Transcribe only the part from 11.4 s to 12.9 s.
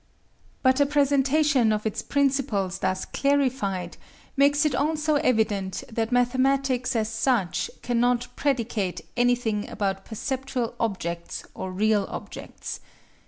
or real objects.